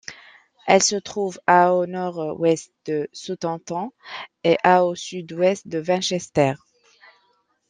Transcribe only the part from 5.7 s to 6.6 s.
Winchester.